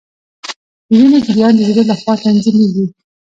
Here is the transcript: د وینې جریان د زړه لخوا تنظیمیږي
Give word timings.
د 0.87 0.89
وینې 0.97 1.19
جریان 1.27 1.53
د 1.57 1.59
زړه 1.69 1.83
لخوا 1.89 2.13
تنظیمیږي 2.25 2.85